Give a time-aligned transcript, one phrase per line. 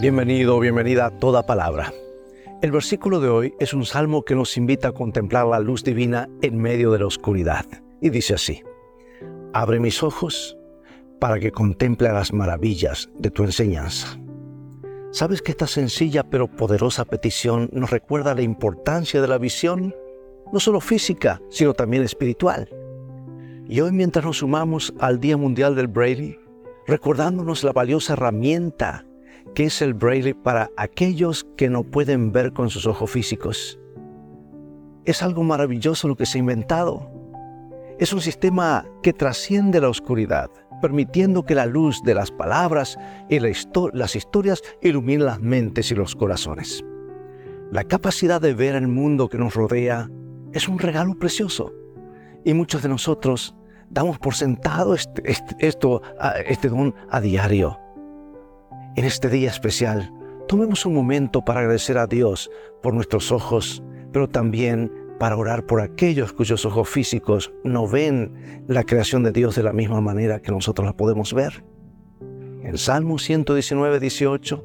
[0.00, 1.92] Bienvenido, bienvenida a toda palabra.
[2.62, 6.28] El versículo de hoy es un salmo que nos invita a contemplar la luz divina
[6.40, 7.66] en medio de la oscuridad.
[8.00, 8.62] Y dice así,
[9.52, 10.56] Abre mis ojos
[11.18, 14.16] para que contemple las maravillas de tu enseñanza.
[15.10, 19.96] ¿Sabes que esta sencilla pero poderosa petición nos recuerda la importancia de la visión,
[20.52, 22.68] no solo física, sino también espiritual?
[23.68, 26.38] Y hoy mientras nos sumamos al Día Mundial del Braille,
[26.86, 29.07] recordándonos la valiosa herramienta
[29.58, 33.76] que es el braille para aquellos que no pueden ver con sus ojos físicos.
[35.04, 37.10] Es algo maravilloso lo que se ha inventado.
[37.98, 40.48] Es un sistema que trasciende la oscuridad,
[40.80, 42.96] permitiendo que la luz de las palabras
[43.28, 46.84] y las historias iluminen las mentes y los corazones.
[47.72, 50.08] La capacidad de ver el mundo que nos rodea
[50.52, 51.72] es un regalo precioso
[52.44, 53.56] y muchos de nosotros
[53.90, 56.00] damos por sentado este, este, esto,
[56.46, 57.87] este don a diario.
[58.98, 60.12] En este día especial,
[60.48, 62.50] tomemos un momento para agradecer a Dios
[62.82, 63.80] por nuestros ojos,
[64.12, 69.54] pero también para orar por aquellos cuyos ojos físicos no ven la creación de Dios
[69.54, 71.62] de la misma manera que nosotros la podemos ver.
[72.64, 74.64] En Salmo 119, 18,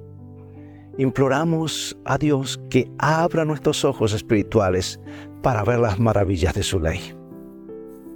[0.98, 5.00] imploramos a Dios que abra nuestros ojos espirituales
[5.44, 7.16] para ver las maravillas de su ley.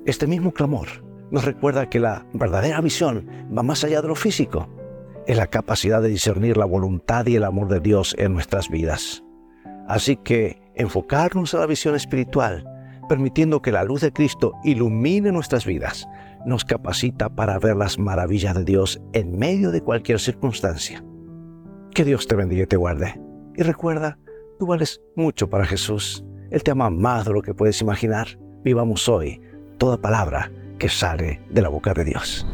[0.08, 0.88] Este mismo clamor
[1.30, 4.68] nos recuerda que la verdadera visión va más allá de lo físico.
[5.28, 9.26] Es la capacidad de discernir la voluntad y el amor de Dios en nuestras vidas.
[9.86, 12.66] Así que enfocarnos en la visión espiritual,
[13.10, 16.08] permitiendo que la luz de Cristo ilumine nuestras vidas,
[16.46, 21.04] nos capacita para ver las maravillas de Dios en medio de cualquier circunstancia.
[21.94, 23.20] Que Dios te bendiga y te guarde.
[23.58, 24.18] Y recuerda,
[24.58, 26.24] tú vales mucho para Jesús.
[26.52, 28.40] Él te ama más de lo que puedes imaginar.
[28.64, 29.42] Vivamos hoy
[29.78, 32.48] toda palabra que sale de la boca de Dios.